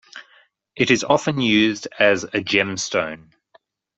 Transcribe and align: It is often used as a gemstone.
It 0.75 0.89
is 0.89 1.03
often 1.03 1.39
used 1.39 1.87
as 1.99 2.23
a 2.23 2.41
gemstone. 2.43 3.33